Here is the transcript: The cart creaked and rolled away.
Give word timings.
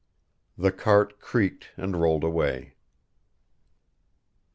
The 0.57 0.71
cart 0.71 1.19
creaked 1.19 1.69
and 1.77 2.01
rolled 2.01 2.23
away. 2.23 2.73